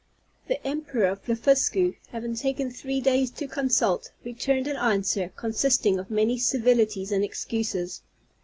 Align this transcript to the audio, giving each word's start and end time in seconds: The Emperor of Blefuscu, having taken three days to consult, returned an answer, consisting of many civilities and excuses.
The 0.47 0.59
Emperor 0.65 1.05
of 1.05 1.23
Blefuscu, 1.25 1.95
having 2.07 2.33
taken 2.33 2.71
three 2.71 2.99
days 3.01 3.29
to 3.33 3.45
consult, 3.47 4.09
returned 4.23 4.65
an 4.65 4.75
answer, 4.77 5.31
consisting 5.35 5.99
of 5.99 6.09
many 6.09 6.39
civilities 6.39 7.11
and 7.11 7.23
excuses. 7.23 8.01